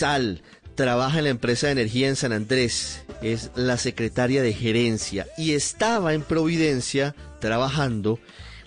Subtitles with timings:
[0.00, 0.40] Sal
[0.76, 5.52] trabaja en la empresa de energía en San Andrés, es la secretaria de gerencia y
[5.52, 8.18] estaba en Providencia trabajando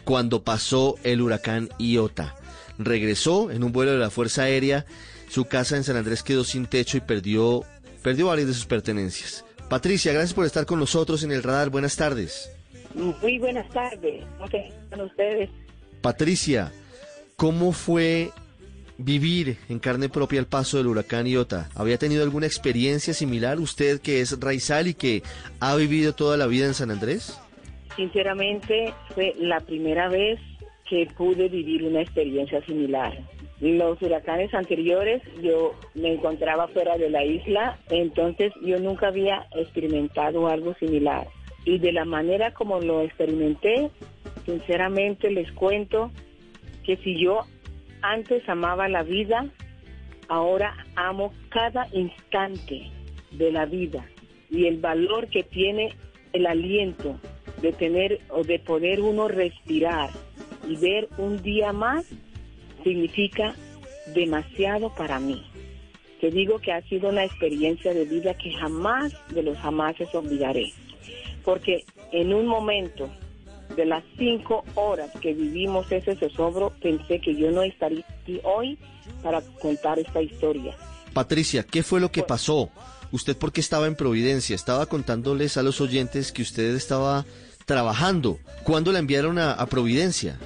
[0.03, 2.35] cuando pasó el huracán Iota.
[2.77, 4.85] Regresó en un vuelo de la Fuerza Aérea,
[5.27, 7.63] su casa en San Andrés quedó sin techo y perdió,
[8.03, 9.43] perdió varias de sus pertenencias.
[9.71, 11.71] Patricia, gracias por estar con nosotros en el radar.
[11.71, 12.51] Buenas tardes.
[12.93, 14.23] Muy buenas tardes.
[14.37, 15.49] ¿Cómo están ustedes?
[15.99, 16.71] Patricia,
[17.37, 18.31] ¿cómo fue
[18.97, 21.69] vivir en carne propia el paso del huracán Iota?
[21.75, 25.23] ¿Había tenido alguna experiencia similar usted que es raizal y que
[25.59, 27.39] ha vivido toda la vida en San Andrés?
[27.95, 30.39] Sinceramente, fue la primera vez
[30.89, 33.17] que pude vivir una experiencia similar.
[33.61, 40.47] Los huracanes anteriores yo me encontraba fuera de la isla, entonces yo nunca había experimentado
[40.47, 41.27] algo similar.
[41.65, 43.89] Y de la manera como lo experimenté,
[44.45, 46.11] sinceramente les cuento
[46.83, 47.45] que si yo
[48.03, 49.47] antes amaba la vida,
[50.27, 52.91] ahora amo cada instante
[53.31, 54.05] de la vida
[54.51, 55.95] y el valor que tiene
[56.33, 57.17] el aliento
[57.61, 60.09] de tener o de poder uno respirar
[60.67, 62.05] y ver un día más
[62.83, 63.55] significa
[64.13, 65.41] demasiado para mí.
[66.19, 70.71] Te digo que ha sido una experiencia de vida que jamás de los jamases olvidaré.
[71.43, 73.09] Porque en un momento
[73.75, 78.77] de las cinco horas que vivimos ese zozobro, pensé que yo no estaría aquí hoy
[79.21, 80.75] para contar esta historia.
[81.13, 82.69] Patricia, ¿qué fue lo que pasó?
[83.11, 84.55] ¿Usted por qué estaba en Providencia?
[84.55, 87.25] Estaba contándoles a los oyentes que usted estaba
[87.65, 88.39] trabajando.
[88.63, 90.39] ¿Cuándo la enviaron a, a Providencia?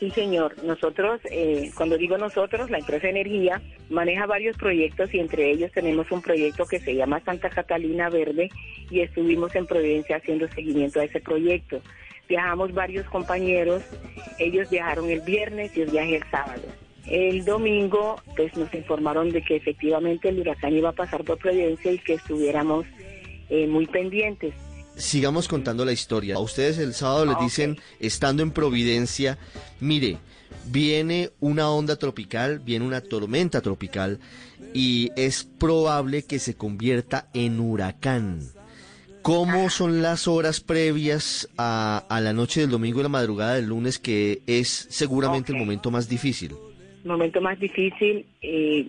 [0.00, 0.62] Sí, señor.
[0.64, 6.10] Nosotros, eh, cuando digo nosotros, la empresa energía maneja varios proyectos y entre ellos tenemos
[6.10, 8.50] un proyecto que se llama Santa Catalina Verde
[8.90, 11.80] y estuvimos en Providencia haciendo seguimiento a ese proyecto.
[12.28, 13.82] Viajamos varios compañeros,
[14.38, 16.62] ellos viajaron el viernes y yo viajé el sábado.
[17.06, 21.92] El domingo, pues nos informaron de que efectivamente el huracán iba a pasar por Providencia
[21.92, 22.86] y que estuviéramos
[23.50, 24.54] eh, muy pendientes
[24.96, 26.36] sigamos contando la historia.
[26.36, 29.38] A ustedes el sábado les dicen, estando en Providencia,
[29.80, 30.18] mire,
[30.66, 34.20] viene una onda tropical, viene una tormenta tropical
[34.72, 38.40] y es probable que se convierta en huracán.
[39.24, 43.64] ¿Cómo son las horas previas a, a la noche del domingo y la madrugada del
[43.64, 46.52] lunes, que es seguramente el momento más difícil?
[47.04, 48.86] El momento más difícil, eh,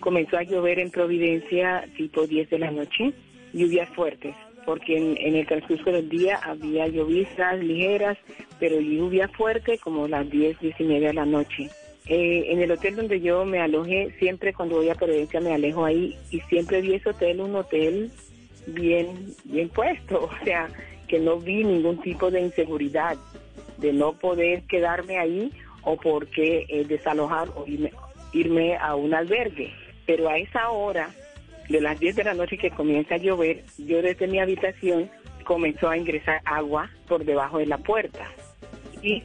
[0.00, 3.12] comenzó a llover en Providencia tipo 10 de la noche,
[3.52, 8.16] lluvias fuertes porque en, el transcurso del día había lloviznas ligeras,
[8.58, 11.70] pero lluvia fuerte como las 10, 10 y media de la noche.
[12.06, 15.84] Eh, en el hotel donde yo me alojé, siempre cuando voy a Providencia me alejo
[15.84, 18.10] ahí y siempre vi ese hotel, un hotel
[18.66, 20.68] bien, bien puesto, o sea,
[21.08, 23.16] que no vi ningún tipo de inseguridad
[23.78, 27.92] de no poder quedarme ahí o porque eh, desalojar o irme,
[28.32, 29.72] irme a un albergue.
[30.06, 31.10] Pero a esa hora
[31.68, 35.10] de las 10 de la noche que comienza a llover, yo desde mi habitación
[35.44, 38.26] comenzó a ingresar agua por debajo de la puerta.
[39.02, 39.22] Y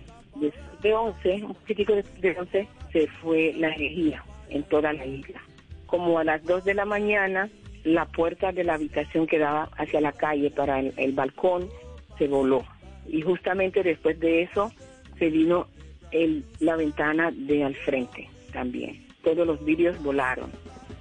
[0.82, 5.42] de 11, un poquitico de 11, se fue la energía en toda la isla.
[5.86, 7.50] Como a las 2 de la mañana,
[7.84, 11.70] la puerta de la habitación que daba hacia la calle para el, balcón
[12.18, 12.64] se voló.
[13.08, 14.72] Y justamente después de eso
[15.18, 15.68] se vino
[16.12, 19.06] el, la ventana de al frente también.
[19.24, 20.52] Todos los vidrios volaron.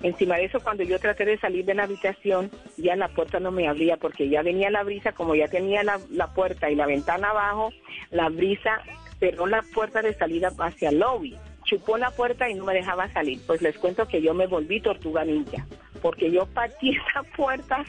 [0.02, 3.50] Encima de eso, cuando yo traté de salir de la habitación, ya la puerta no
[3.50, 7.30] me abría porque ya venía la brisa, como ya tenía la, puerta y la ventana
[7.30, 7.70] abajo,
[8.10, 8.80] la brisa
[9.18, 11.36] cerró la puerta de salida hacia el lobby,
[11.70, 13.40] chupó la puerta y no me dejaba salir.
[13.46, 15.64] Pues les cuento que yo me volví tortuga ninja,
[16.02, 17.84] porque yo partí esa puerta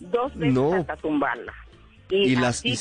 [0.00, 1.52] dos veces hasta tumbarla.
[2.08, 2.76] Y, las, y,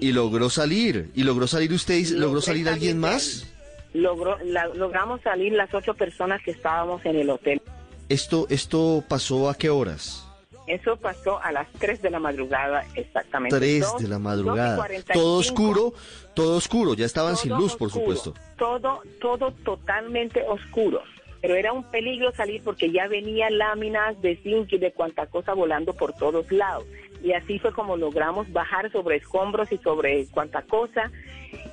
[0.00, 1.10] y, logró salir.
[1.14, 2.02] ¿Y logró salir usted?
[2.12, 3.46] ¿Logró salir alguien más?
[3.92, 4.38] Logró,
[4.74, 7.60] logramos salir las ocho personas que estábamos en el hotel.
[8.08, 10.27] ¿Esto, ¿Esto pasó a qué horas?
[10.68, 13.56] Eso pasó a las 3 de la madrugada, exactamente.
[13.56, 14.86] 3 de la madrugada.
[15.12, 15.94] Todo oscuro,
[16.34, 18.34] todo oscuro, ya estaban sin luz, por supuesto.
[18.58, 21.02] Todo, todo totalmente oscuro.
[21.40, 25.54] Pero era un peligro salir porque ya venía láminas de zinc y de cuanta cosa
[25.54, 26.84] volando por todos lados.
[27.22, 31.10] Y así fue como logramos bajar sobre escombros y sobre cuanta cosa.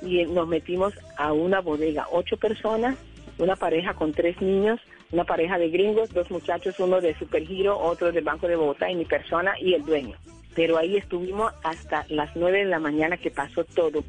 [0.02, 2.96] Y nos metimos a una bodega, ocho personas,
[3.38, 4.80] una pareja con tres niños,
[5.12, 8.96] una pareja de gringos, dos muchachos, uno de Supergiro, otro del Banco de Bogotá y
[8.96, 10.16] mi persona y el dueño.
[10.54, 14.02] Pero ahí estuvimos hasta las nueve de la mañana que pasó todo.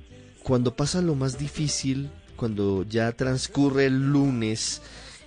[0.44, 4.81] Cuando pasa lo más difícil, cuando ya transcurre el lunes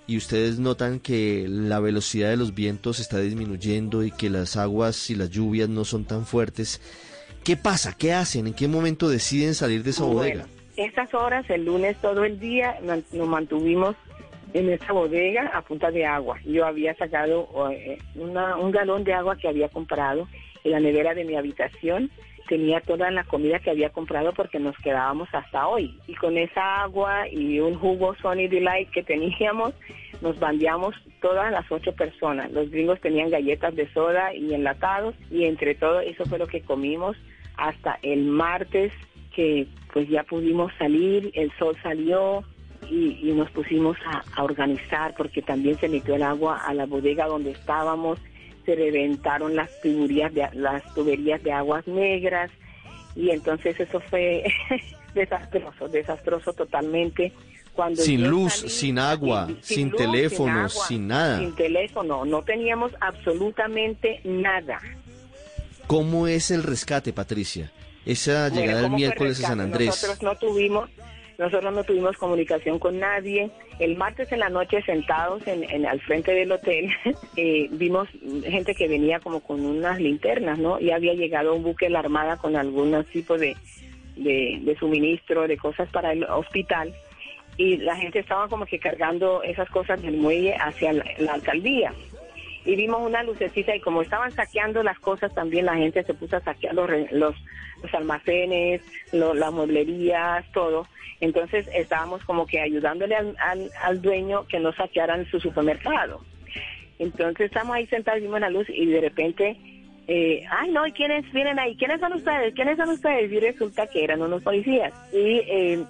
[0.07, 5.11] y ustedes notan que la velocidad de los vientos está disminuyendo y que las aguas
[5.11, 6.81] y las lluvias no son tan fuertes,
[7.45, 7.95] ¿qué pasa?
[7.97, 8.47] ¿Qué hacen?
[8.47, 10.47] ¿En qué momento deciden salir de esa bodega?
[10.77, 12.79] Estas horas, el lunes todo el día,
[13.13, 13.95] nos mantuvimos
[14.53, 16.39] en esa bodega a punta de agua.
[16.45, 20.29] Yo había sacado eh, un galón de agua que había comprado
[20.65, 22.11] en la nevera de mi habitación.
[22.49, 25.97] Tenía toda la comida que había comprado porque nos quedábamos hasta hoy.
[26.07, 29.75] Y con esa agua y un jugo Sony Delight que teníamos,
[30.21, 32.51] nos bandeamos todas las ocho personas.
[32.51, 36.63] Los gringos tenían galletas de soda y enlatados y entre todo eso fue lo que
[36.63, 37.17] comimos
[37.57, 38.93] hasta el martes
[39.35, 42.43] que pues ya pudimos salir, el sol salió,
[42.91, 47.53] y, nos pusimos a, organizar porque también se metió el agua a la bodega donde
[47.53, 48.19] estábamos,
[48.67, 52.51] se reventaron las tuberías de, las tuberías de aguas negras
[53.15, 54.45] y entonces eso fue
[55.15, 57.33] desastroso, desastroso totalmente.
[57.73, 61.39] Cuando sin luz, sin agua, sin, teléfono, sin nada.
[61.39, 64.81] Sin teléfono, no teníamos absolutamente nada.
[65.87, 67.73] ¿Cómo es el rescate, Patricia?
[68.05, 69.89] Esa llegada el miércoles a San Andrés.
[69.89, 70.91] Nosotros no tuvimos
[71.41, 73.51] nosotros no tuvimos comunicación con nadie.
[73.79, 76.91] El martes en la noche sentados en, al frente del hotel
[77.37, 78.09] eh, vimos
[78.45, 80.79] gente que venía como con unas linternas, ¿no?
[80.79, 83.57] Y había llegado un buque de la Armada con algún tipo de,
[84.17, 86.95] de, suministro, de cosas para el hospital.
[87.57, 91.95] Y la gente estaba como que cargando esas cosas del muelle hacia la alcaldía
[92.65, 96.37] y vimos una lucecita y como estaban saqueando las cosas también la gente se puso
[96.37, 97.35] a saquear los, los,
[97.95, 100.87] almacenes, las mueblerías, todo.
[101.21, 103.37] Entonces estábamos como que ayudándole al,
[103.83, 106.23] al, dueño que no saquearan su supermercado.
[106.99, 109.57] Entonces estamos ahí sentados, vimos la luz y de repente,
[110.07, 111.75] eh, ay no, ¿y quiénes vienen ahí?
[111.77, 112.55] ¿Quiénes son ustedes?
[112.55, 113.33] ¿Quiénes son ustedes?
[113.33, 114.93] Y resulta que eran unos policías.
[115.13, 115.85] Y eh,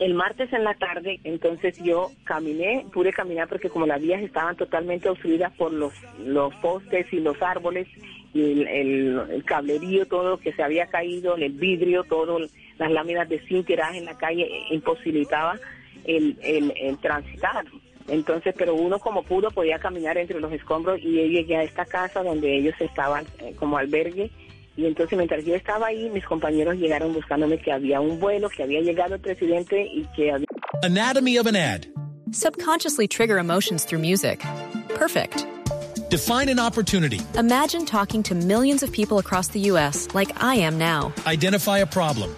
[0.00, 4.56] el martes en la tarde, entonces yo caminé, pude caminar porque como las vías estaban
[4.56, 5.92] totalmente obstruidas por los,
[6.24, 7.86] los postes y los árboles
[8.32, 12.38] y el, cablerío, todo que se había caído, el vidrio, todo,
[12.78, 15.58] las láminas de zinc en la calle eh, imposibilitaba
[16.04, 17.66] el, el, transitar.
[18.08, 21.84] Entonces, pero uno como pudo podía caminar entre los escombros y yo llegué a esta
[21.84, 24.30] casa donde ellos estaban eh, como albergue
[24.76, 28.62] y entonces mientras yo estaba ahí, mis compañeros llegaron buscándome que había un vuelo, que
[28.62, 30.46] había llegado el presidente y que había...
[30.82, 31.86] Anatomy of an ad.
[32.32, 34.40] Subconsciously trigger emotions through music.
[34.94, 35.46] Perfect.
[36.10, 37.20] Define an opportunity.
[37.36, 40.08] Imagine talking to millions of people across the U.S.
[40.14, 41.12] like I am now.
[41.26, 42.34] Identify a problem.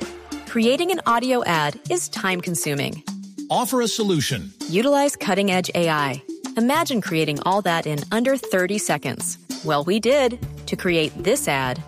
[0.47, 3.03] Creating an audio ad is time consuming.
[3.51, 4.53] Offer a solution.
[4.69, 6.23] Utilize cutting edge AI.
[6.57, 9.39] Imagine creating all that in under 30 seconds.
[9.65, 11.83] Well, we did to create this ad.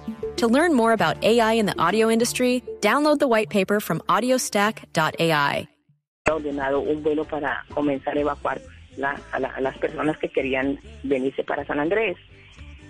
[0.44, 5.68] To learn more about AI in the audio industry, download the white paper from audiostack.ai.
[6.30, 8.60] ordenado un vuelo para comenzar a evacuar
[9.32, 12.18] a, las personas que querían venirse para San Andrés.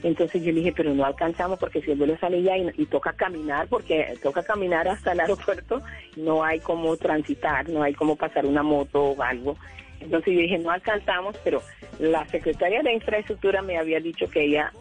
[0.02, 3.12] Entonces yo le dije, pero no alcanzamos porque si el vuelo sale ya y, toca
[3.12, 5.80] caminar, porque toca caminar hasta el aeropuerto,
[6.16, 9.56] no hay cómo transitar, no hay cómo pasar una moto o algo.
[10.00, 11.62] Entonces yo dije, no alcanzamos, pero
[12.00, 14.72] la secretaria de infraestructura me había dicho que ella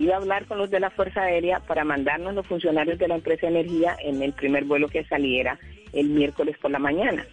[0.00, 3.16] iba a hablar con los de la Fuerza Aérea para mandarnos los funcionarios de la
[3.16, 5.58] empresa de energía en el primer vuelo que saliera
[5.92, 7.26] el miércoles por la mañana.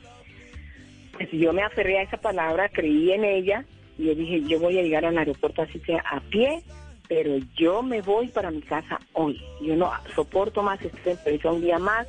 [1.13, 3.63] Pues yo me aferré a esa palabra, creí en ella
[3.97, 6.61] y yo dije, yo voy a llegar al aeropuerto así sea a pie,
[7.07, 9.41] pero yo me voy para mi casa hoy.
[9.61, 12.05] Yo no soporto más este un día más,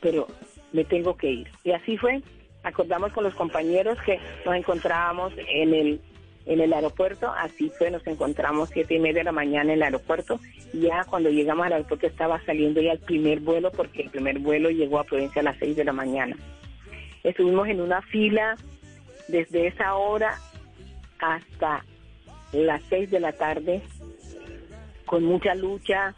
[0.00, 0.28] pero
[0.72, 1.48] me tengo que ir.
[1.64, 2.22] Y así fue.
[2.62, 6.00] Acordamos con los compañeros que nos encontrábamos en el
[6.46, 9.82] en el aeropuerto, así fue, nos encontramos siete y media de la mañana en el
[9.82, 10.40] aeropuerto,
[10.72, 14.70] ya cuando llegamos al aeropuerto estaba saliendo ya el primer vuelo, porque el primer vuelo
[14.70, 16.36] llegó a Provincia a las seis de la mañana.
[17.22, 18.56] Estuvimos en una fila
[19.28, 20.38] desde esa hora
[21.18, 21.84] hasta
[22.52, 23.82] las seis de la tarde,
[25.04, 26.14] con mucha lucha,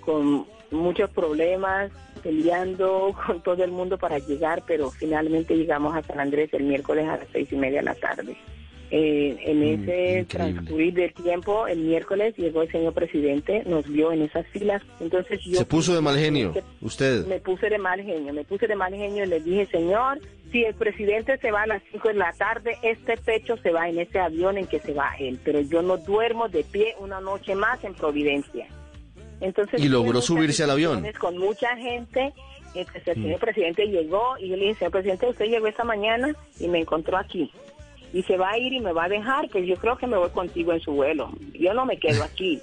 [0.00, 1.90] con muchos problemas,
[2.22, 7.08] peleando con todo el mundo para llegar, pero finalmente llegamos a San Andrés el miércoles
[7.08, 8.36] a las seis y media de la tarde.
[8.94, 14.12] Eh, en mm, ese transcurrir del tiempo, el miércoles llegó el señor presidente, nos vio
[14.12, 14.82] en esas filas.
[15.00, 15.56] Entonces yo.
[15.56, 17.26] Se puso de mal genio, usted.
[17.26, 20.20] Me puse de mal genio, me puse de mal genio y le dije, señor,
[20.50, 23.88] si el presidente se va a las 5 de la tarde, este pecho se va
[23.88, 25.40] en ese avión en que se va él.
[25.42, 28.66] Pero yo no duermo de pie una noche más en Providencia.
[29.40, 31.02] Entonces, y logró subirse al avión.
[31.18, 32.34] Con mucha gente.
[32.74, 33.22] Entonces, el mm.
[33.22, 36.80] señor presidente llegó y yo le dije, señor presidente, usted llegó esta mañana y me
[36.80, 37.50] encontró aquí
[38.12, 40.16] y se va a ir y me va a dejar, pues yo creo que me
[40.16, 41.30] voy contigo en su vuelo.
[41.54, 42.60] Yo no me quedo aquí.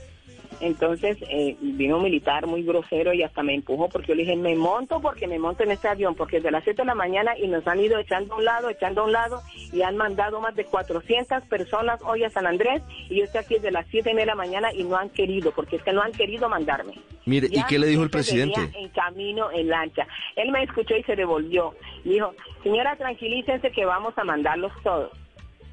[0.62, 4.36] Entonces eh, vino un militar muy grosero y hasta me empujó porque yo le dije,
[4.36, 6.96] me monto porque me monto en este avión, porque es de las 7 de la
[6.96, 9.42] mañana y nos han ido echando a un lado, echando a un lado
[9.72, 13.54] y han mandado más de 400 personas hoy a San Andrés y yo estoy aquí
[13.56, 16.12] desde las 7 de la mañana y no han querido, porque es que no han
[16.12, 16.94] querido mandarme.
[17.26, 18.60] Mire, ¿y qué le dijo el presidente?
[18.76, 20.08] En camino, en lancha.
[20.36, 21.74] Él me escuchó y se devolvió.
[22.04, 25.12] Dijo, señora, tranquilícense que vamos a mandarlos todos.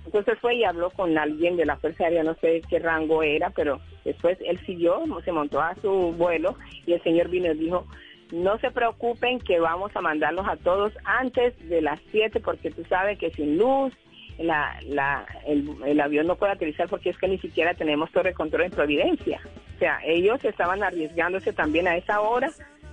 [0.07, 3.51] Entonces fue y habló con alguien de la Fuerza Aérea, no sé qué rango era,
[3.51, 7.87] pero después él siguió, se montó a su vuelo y el señor vino y dijo,
[8.33, 12.85] no se preocupen que vamos a mandarlos a todos antes de las 7 porque tú
[12.89, 13.93] sabes que sin luz
[14.39, 18.35] la, la, el, avión no puede aterrizar porque es que ni siquiera tenemos torre de
[18.35, 19.41] control en Providencia.
[19.75, 22.51] O sea, ellos estaban arriesgándose también a esa hora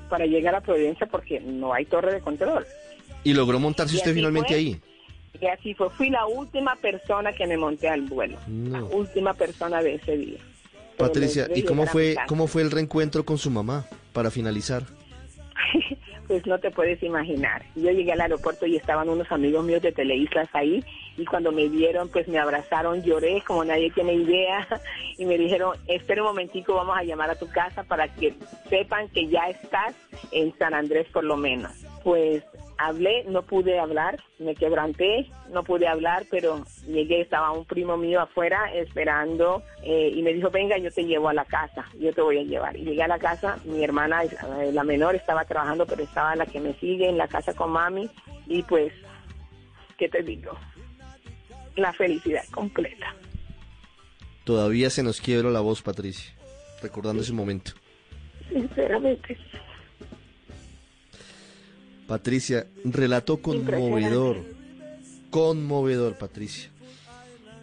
[0.10, 2.65] para llegar a Providencia porque no hay torre de control.
[3.24, 4.82] ¿Y logró montarse usted finalmente ahí?
[5.39, 9.81] Y así fue, fui la última persona que me monté al vuelo, la última persona
[9.81, 10.39] de ese día.
[10.97, 14.83] Patricia, ¿y cómo fue, cómo fue el reencuentro con su mamá para finalizar?
[16.27, 17.63] pues no te puedes imaginar.
[17.75, 20.83] Yo llegué al aeropuerto y estaban unos amigos míos de Teleislas ahí
[21.17, 24.67] y cuando me vieron pues me abrazaron, lloré como nadie tiene idea
[25.17, 28.33] y me dijeron, espera un momentico, vamos a llamar a tu casa para que
[28.69, 29.95] sepan que ya estás
[30.31, 31.71] en San Andrés por lo menos.
[32.03, 32.43] Pues
[32.77, 38.22] hablé, no pude hablar, me quebranté, no pude hablar, pero llegué, estaba un primo mío
[38.22, 42.22] afuera esperando eh, y me dijo, venga, yo te llevo a la casa, yo te
[42.22, 42.75] voy a llevar.
[42.75, 46.45] Y llegué a la casa, mi hermana, eh, la menor, estaba trabajando, pero estaba la
[46.45, 48.10] que me sigue en la casa con mami
[48.48, 48.91] y pues,
[49.98, 50.51] ¿qué te digo?
[51.75, 53.15] La felicidad completa.
[54.43, 56.33] Todavía se nos quiebra la voz, Patricia,
[56.81, 57.72] recordando ese momento.
[58.50, 59.38] Sinceramente.
[62.07, 64.38] Patricia, relato conmovedor,
[65.29, 66.69] conmovedor, Patricia.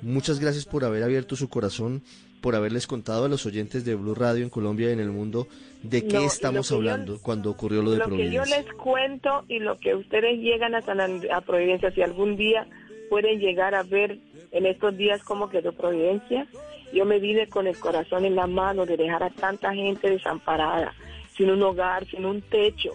[0.02, 2.02] Muchas gracias por haber abierto su corazón,
[2.40, 5.46] por haberles contado a los oyentes de Blue Radio en Colombia y en el mundo
[5.82, 8.40] de qué estamos hablando cuando ocurrió lo de Providencia.
[8.40, 12.36] Lo que yo les cuento y lo que ustedes llegan a, a Providencia, si algún
[12.36, 12.66] día
[13.10, 14.18] pueden llegar a ver
[14.52, 16.46] en estos días cómo quedó Providencia,
[16.92, 20.94] yo me vine con el corazón en la mano de dejar a tanta gente desamparada,
[21.36, 22.92] sin un hogar, sin un techo,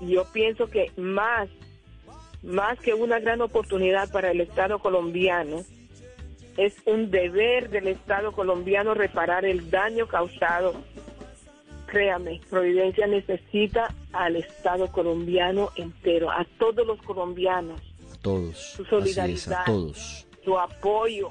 [0.00, 1.48] yo pienso que más,
[2.42, 5.62] más que una gran oportunidad para el Estado colombiano,
[6.56, 10.74] es un deber del Estado colombiano reparar el daño causado.
[11.86, 17.80] Créame, Providencia necesita al Estado colombiano entero, a todos los colombianos.
[18.22, 18.56] Todos.
[18.56, 20.26] Su solidaridad, todos.
[20.44, 21.30] su apoyo,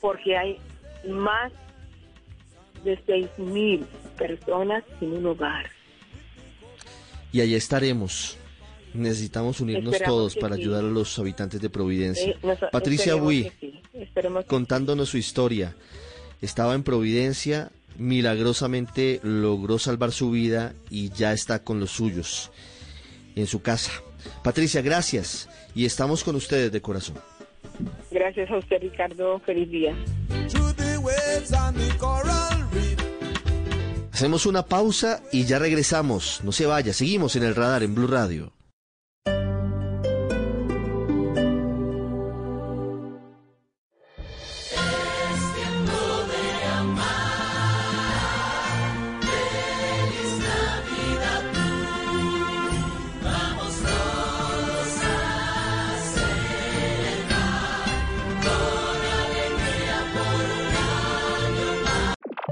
[0.00, 0.58] porque hay
[1.08, 1.52] más
[2.82, 3.86] de seis mil
[4.18, 5.73] personas sin un hogar
[7.34, 8.38] y allá estaremos.
[8.94, 12.28] Necesitamos unirnos todos para ayudar a los habitantes de Providencia.
[12.28, 13.50] Eh, Patricia Bui,
[14.46, 15.74] contándonos su historia.
[16.40, 22.52] Estaba en Providencia, milagrosamente logró salvar su vida y ya está con los suyos
[23.34, 23.90] en su casa.
[24.44, 27.16] Patricia, gracias y estamos con ustedes de corazón.
[28.12, 29.40] Gracias a usted, Ricardo.
[29.40, 29.92] Feliz día.
[34.14, 36.40] Hacemos una pausa y ya regresamos.
[36.44, 38.52] No se vaya, seguimos en el radar en Blue Radio.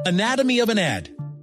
[0.04, 1.21] Anatomy of an ad